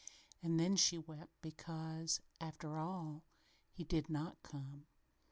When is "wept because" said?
0.97-2.21